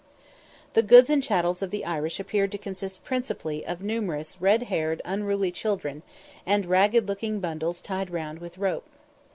The 0.73 0.81
goods 0.81 1.11
and 1.11 1.21
chattels 1.21 1.61
of 1.61 1.69
the 1.69 1.85
Irish 1.85 2.19
appeared 2.19 2.51
to 2.53 2.57
consist 2.57 3.03
principally 3.03 3.63
of 3.63 3.83
numerous 3.83 4.35
red 4.41 4.63
haired, 4.63 4.99
unruly 5.05 5.51
children, 5.51 6.01
and 6.43 6.65
ragged 6.65 7.07
looking 7.07 7.39
bundles 7.39 7.81
tied 7.81 8.09
round 8.09 8.39
with 8.39 8.57
rope. 8.57 8.87